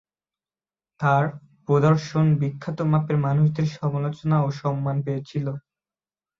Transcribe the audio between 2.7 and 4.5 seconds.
মাপের মানুষদের সমালোচনা ও